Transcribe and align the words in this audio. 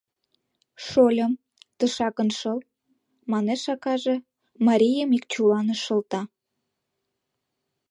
—Шольым, 0.87 1.33
тышакын 1.77 2.29
шыл,— 2.39 2.59
манеш 3.31 3.63
акаже, 3.73 4.15
марийым 4.65 5.09
ик 5.17 5.23
чуланыш 5.31 5.79
шылта. 5.85 6.21